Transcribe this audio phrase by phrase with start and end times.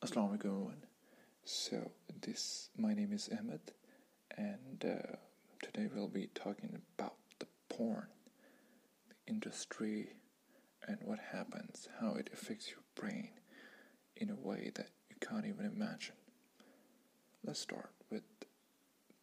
[0.00, 0.74] Assalamu alaikum.
[1.42, 1.90] So
[2.20, 3.72] this my name is Ahmed
[4.36, 5.16] and uh,
[5.60, 8.06] today we'll be talking about the porn,
[9.08, 10.10] the industry
[10.86, 13.30] and what happens, how it affects your brain
[14.16, 16.14] in a way that you can't even imagine.
[17.44, 18.22] Let's start with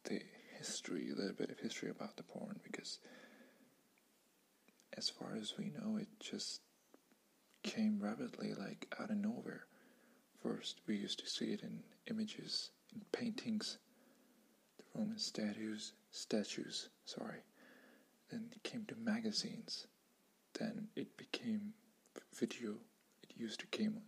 [0.04, 0.20] the
[0.58, 3.00] history, a little bit of history about the porn because
[4.98, 6.60] as far as we know it just
[7.64, 9.68] came rapidly like out of nowhere
[10.46, 13.80] First, we used to see it in images, in paintings,
[14.78, 17.40] the Roman statues, statues, sorry.
[18.30, 19.88] Then it came to magazines.
[20.54, 21.74] Then it became
[22.32, 22.76] video.
[23.24, 24.00] It used to came,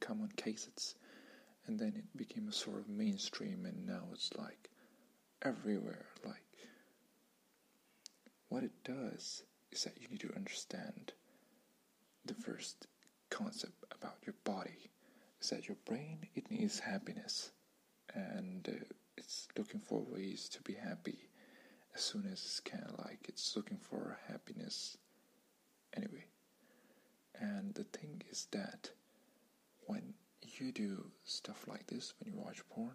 [0.00, 0.96] come on cassettes.
[1.66, 4.68] And then it became a sort of mainstream, and now it's like
[5.40, 6.04] everywhere.
[6.22, 6.44] Like,
[8.50, 11.14] what it does is that you need to understand
[12.26, 12.86] the first
[13.30, 14.90] concept about your body
[15.40, 17.50] is that your brain it needs happiness.
[18.14, 18.84] And uh,
[19.16, 21.28] it's looking for ways to be happy
[21.94, 24.96] as soon as kind of like it's looking for happiness
[25.96, 26.24] anyway.
[27.38, 28.90] And the thing is that
[29.86, 30.14] when
[30.58, 32.94] you do stuff like this when you watch porn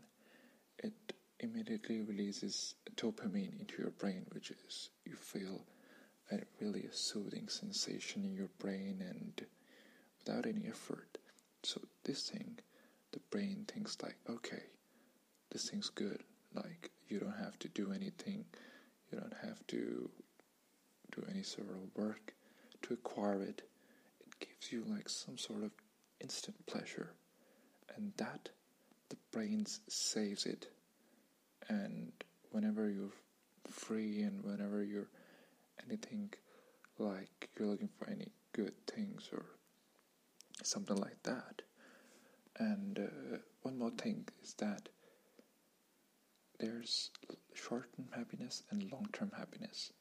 [0.79, 5.65] it immediately releases dopamine into your brain which is you feel
[6.31, 9.45] a really soothing sensation in your brain and
[10.19, 11.17] without any effort
[11.63, 12.59] so this thing,
[13.11, 14.63] the brain thinks like, okay,
[15.51, 16.23] this thing's good.
[16.53, 18.45] Like you don't have to do anything.
[19.11, 20.09] You don't have to
[21.11, 22.33] do any sort of work
[22.83, 23.61] to acquire it.
[24.21, 25.71] It gives you like some sort of
[26.19, 27.11] instant pleasure.
[27.95, 28.49] And that
[29.09, 30.67] the brain saves it.
[31.67, 32.11] And
[32.51, 33.13] whenever you're
[33.69, 35.09] free and whenever you're
[35.87, 36.31] anything
[36.97, 39.43] like you're looking for any good things or
[40.67, 41.61] something like that.
[42.57, 44.89] And uh, one more thing is that
[46.59, 47.09] there's
[47.53, 49.93] short term happiness and long term happiness.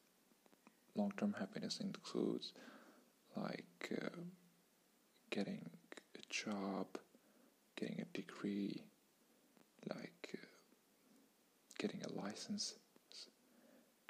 [0.95, 2.53] Long term happiness includes
[3.35, 4.09] like uh,
[5.29, 5.69] getting
[6.15, 6.87] a job,
[7.77, 8.83] getting a degree,
[9.89, 10.45] like uh,
[11.79, 12.75] getting a license.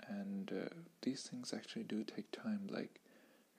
[0.07, 0.73] And uh,
[1.03, 2.67] these things actually do take time.
[2.69, 2.99] Like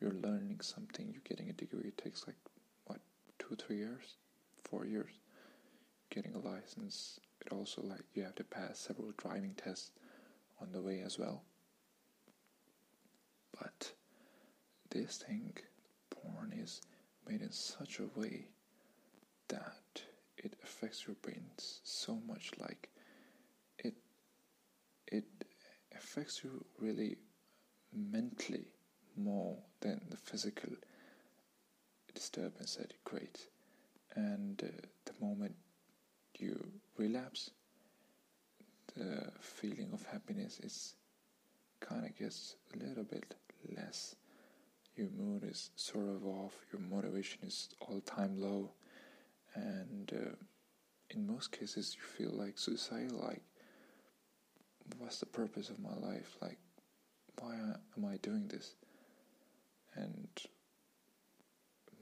[0.00, 2.36] you're learning something, you're getting a degree, it takes like
[3.56, 4.16] two three years
[4.64, 5.12] four years
[6.10, 7.18] getting a license.
[7.44, 9.90] It also like you have to pass several driving tests
[10.60, 11.42] on the way as well.
[13.58, 13.92] But
[14.90, 15.52] this thing
[16.10, 16.80] porn is
[17.28, 18.46] made in such a way
[19.48, 20.02] that
[20.38, 22.88] it affects your brain so much like
[23.78, 23.94] it
[25.06, 25.24] it
[25.96, 27.16] affects you really
[27.94, 28.66] mentally
[29.16, 30.70] more than the physical
[32.14, 33.48] disturbance that it creates.
[34.14, 35.54] And uh, the moment
[36.38, 36.64] you
[36.98, 37.50] relapse,
[38.94, 40.94] the feeling of happiness is
[41.80, 43.34] kind of gets a little bit
[43.76, 44.16] less.
[44.96, 48.72] Your mood is sort of off, your motivation is all time low,
[49.54, 50.34] and uh,
[51.10, 53.42] in most cases, you feel like suicidal like,
[54.98, 56.36] what's the purpose of my life?
[56.40, 56.58] Like,
[57.38, 58.74] why am I doing this?
[59.94, 60.28] And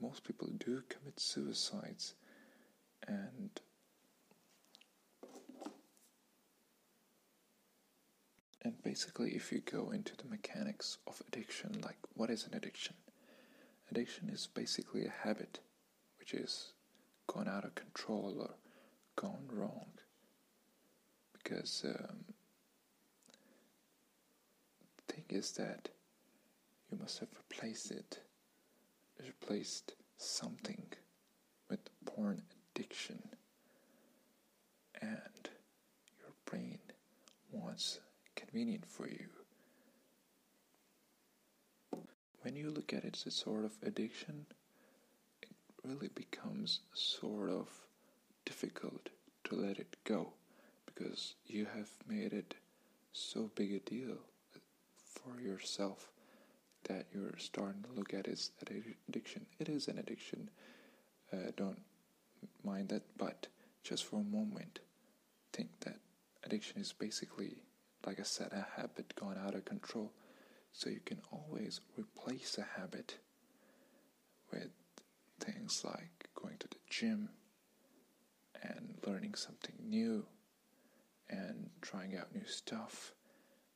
[0.01, 2.15] most people do commit suicides
[3.07, 3.61] and
[8.63, 12.95] and basically if you go into the mechanics of addiction like what is an addiction?
[13.89, 15.59] Addiction is basically a habit
[16.19, 16.73] which is
[17.27, 18.55] gone out of control or
[19.15, 19.87] gone wrong
[21.33, 22.23] because um,
[24.97, 25.89] the thing is that
[26.89, 28.19] you must have replaced it
[29.25, 30.85] replaced something
[31.69, 32.41] with porn
[32.75, 33.21] addiction
[35.01, 35.49] and
[36.19, 36.79] your brain
[37.51, 37.99] wants
[38.35, 39.27] convenient for you.
[42.41, 44.45] When you look at it as a sort of addiction,
[45.41, 45.49] it
[45.83, 47.67] really becomes sort of
[48.45, 49.09] difficult
[49.45, 50.33] to let it go
[50.85, 52.55] because you have made it
[53.13, 54.17] so big a deal
[54.95, 56.09] for yourself
[56.91, 59.45] that you're starting to look at is an addiction.
[59.59, 60.49] It is an addiction.
[61.31, 61.79] Uh, don't
[62.65, 63.47] mind that, but
[63.83, 64.79] just for a moment,
[65.53, 65.99] think that
[66.43, 67.63] addiction is basically,
[68.05, 70.11] like I said, a habit gone out of control.
[70.73, 73.17] So you can always replace a habit
[74.51, 74.71] with
[75.39, 77.29] things like going to the gym
[78.61, 80.25] and learning something new
[81.29, 83.13] and trying out new stuff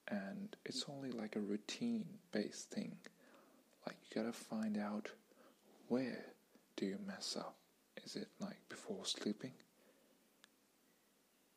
[0.07, 2.97] and it's only like a routine based thing.
[3.85, 5.09] Like you gotta find out
[5.87, 6.25] where
[6.75, 7.55] do you mess up.
[8.03, 9.53] Is it like before sleeping?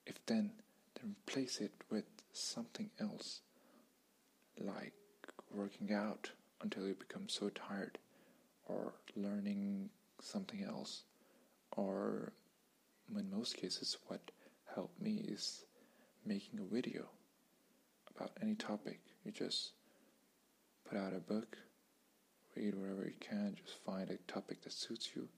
[0.07, 0.53] If then
[0.95, 3.41] then replace it with something else
[4.61, 4.93] like
[5.55, 6.31] working out
[6.63, 7.99] until you become so tired
[8.67, 9.89] or learning
[10.21, 11.03] something else
[11.77, 12.33] or
[13.17, 14.31] in most cases what
[14.75, 15.65] helped me is
[16.27, 17.07] making a video
[18.19, 19.01] about any topic.
[19.25, 19.73] You just
[20.89, 21.57] put out a book
[22.57, 25.29] read wherever you can just find a topic that suits you.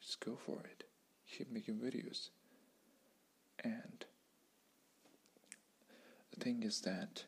[0.00, 0.84] Just go for it.
[1.30, 2.28] Keep making videos.
[3.62, 4.04] And
[6.32, 7.24] the thing is that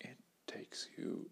[0.00, 0.16] it
[0.46, 1.28] takes you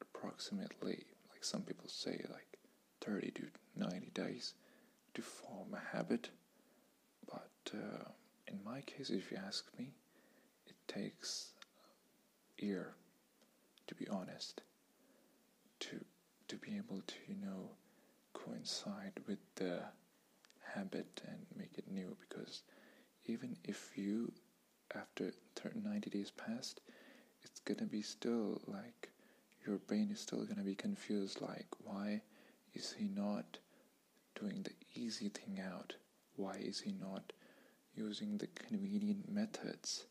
[0.00, 2.58] approximately, like some people say, like
[3.02, 3.42] 30 to
[3.76, 4.54] 90 days
[5.14, 6.30] to form a habit.
[7.26, 8.08] But uh,
[8.48, 9.92] in my case, if you ask me,
[10.90, 11.52] takes
[12.60, 12.94] a year,
[13.86, 14.62] to be honest,
[15.80, 16.04] to
[16.48, 17.70] to be able to you know
[18.34, 19.80] coincide with the
[20.74, 22.16] habit and make it new.
[22.28, 22.62] Because
[23.26, 24.32] even if you
[24.94, 25.32] after
[25.74, 26.80] 90 days passed
[27.42, 29.08] it's gonna be still like
[29.66, 32.20] your brain is still gonna be confused like why
[32.74, 33.58] is he not
[34.38, 35.94] doing the easy thing out?
[36.36, 37.32] Why is he not
[37.94, 40.06] using the convenient methods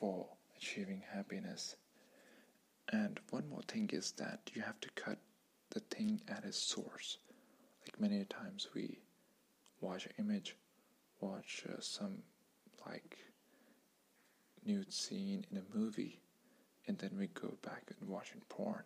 [0.00, 0.26] for
[0.56, 1.76] achieving happiness.
[2.90, 5.18] And one more thing is that you have to cut
[5.70, 7.18] the thing at its source.
[7.84, 8.98] Like many times we
[9.80, 10.56] watch an image
[11.20, 12.22] watch uh, some
[12.86, 13.18] like
[14.64, 16.18] nude scene in a movie
[16.86, 18.84] and then we go back and watching porn.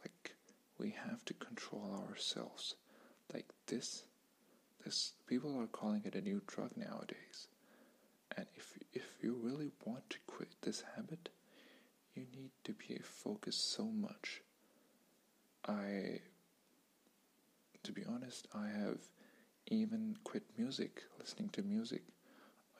[0.00, 0.36] Like
[0.78, 2.76] we have to control ourselves.
[3.32, 4.04] Like this
[4.84, 7.48] this people are calling it a new drug nowadays
[8.36, 11.28] and if if you really want to quit this habit
[12.14, 14.42] you need to be focused so much.
[15.66, 16.20] I
[17.82, 18.98] to be honest, I have
[19.66, 22.02] even quit music, listening to music.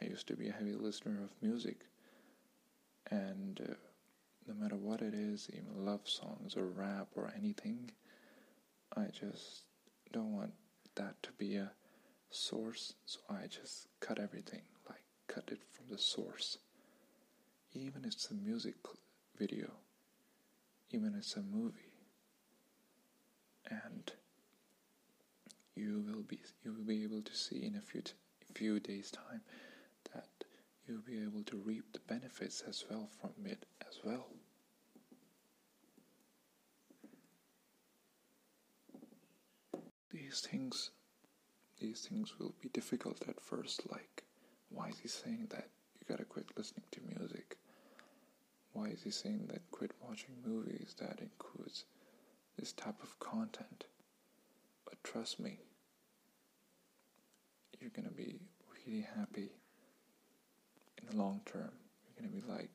[0.00, 1.86] I used to be a heavy listener of music,
[3.10, 3.74] and uh,
[4.46, 7.90] no matter what it is, even love songs or rap or anything,
[8.96, 9.64] I just
[10.12, 10.52] don't want
[10.96, 11.72] that to be a
[12.30, 15.03] source, so I just cut everything, like
[15.34, 16.58] cut it from the source.
[17.72, 18.76] Even if it's a music
[19.36, 19.70] video,
[20.90, 21.92] even if it's a movie.
[23.68, 24.12] And
[25.74, 28.02] you will be you will be able to see in a few
[28.52, 29.40] few days time
[30.12, 30.28] that
[30.86, 34.26] you'll be able to reap the benefits as well from it as well.
[40.12, 40.90] These things
[41.80, 44.22] these things will be difficult at first like
[44.70, 45.68] why is he saying that
[45.98, 47.56] you gotta quit listening to music?
[48.72, 51.84] Why is he saying that quit watching movies that includes
[52.58, 53.84] this type of content?
[54.84, 55.60] But trust me,
[57.80, 58.40] you're to be
[58.86, 59.50] really happy
[60.98, 61.70] in the long term.
[62.16, 62.70] You're to be like,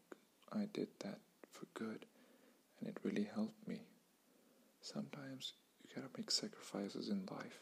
[0.54, 1.20] I did that
[1.52, 2.06] for good
[2.80, 3.82] and it really helped me.
[4.82, 5.54] Sometimes
[5.84, 7.60] you gotta make sacrifices in life,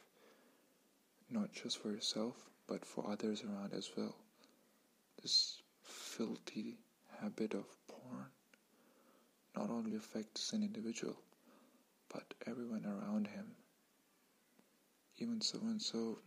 [1.30, 4.16] not just for yourself, but for others around as well.
[5.22, 6.78] This filthy
[7.22, 8.28] habit of porn
[9.56, 11.18] not only affects an individual,
[12.14, 13.56] but everyone around him
[15.20, 16.20] even so and so,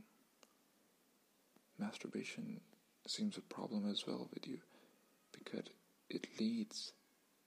[1.78, 2.60] masturbation
[3.06, 4.58] seems a problem as well with you
[5.32, 5.66] because
[6.08, 6.92] it leads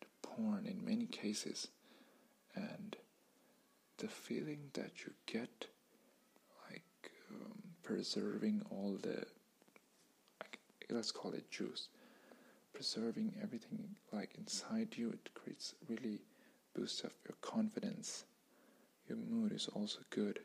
[0.02, 1.68] to porn in many cases,
[2.56, 2.96] and
[3.98, 5.68] the feeling that you get,
[7.94, 9.24] preserving all the,
[10.90, 11.90] let's call it juice,
[12.74, 16.20] preserving everything like inside you, it creates really
[16.76, 18.26] boosts up your confidence.
[19.08, 20.40] Your mood is also good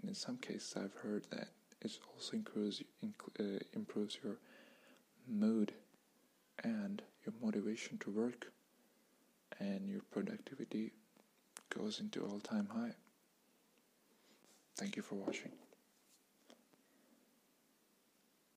[0.00, 1.48] and in some cases I've heard that
[1.80, 2.80] it also improves
[3.40, 3.42] uh,
[3.74, 4.36] improves your
[5.28, 5.72] mood
[6.62, 8.52] and your motivation to work
[9.58, 10.92] and your productivity
[11.76, 12.94] goes into all-time high.
[14.76, 15.50] Thank you for watching.